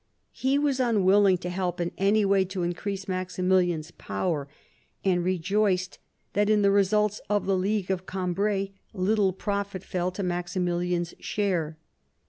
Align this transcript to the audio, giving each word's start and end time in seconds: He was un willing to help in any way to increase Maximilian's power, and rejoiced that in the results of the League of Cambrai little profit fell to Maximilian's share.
He 0.31 0.57
was 0.57 0.79
un 0.79 1.03
willing 1.03 1.37
to 1.37 1.49
help 1.51 1.79
in 1.79 1.91
any 1.95 2.25
way 2.25 2.43
to 2.45 2.63
increase 2.63 3.07
Maximilian's 3.07 3.91
power, 3.91 4.47
and 5.05 5.23
rejoiced 5.23 5.99
that 6.33 6.49
in 6.49 6.63
the 6.63 6.71
results 6.71 7.21
of 7.29 7.45
the 7.45 7.55
League 7.55 7.91
of 7.91 8.07
Cambrai 8.07 8.71
little 8.95 9.31
profit 9.31 9.83
fell 9.83 10.09
to 10.13 10.23
Maximilian's 10.23 11.13
share. 11.19 11.77